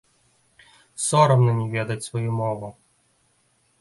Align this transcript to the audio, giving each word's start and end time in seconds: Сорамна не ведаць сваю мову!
Сорамна 1.07 1.53
не 1.59 1.67
ведаць 1.75 2.01
сваю 2.07 2.31
мову! 2.39 2.67